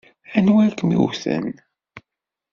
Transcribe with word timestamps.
Anwa 0.37 0.59
ay 0.63 0.71
kem-iwten? 0.77 1.47